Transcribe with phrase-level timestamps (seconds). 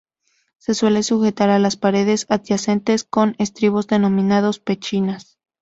[0.57, 5.37] Se suele sujetar a las paredes adyacentes con estribos denominados pechinas.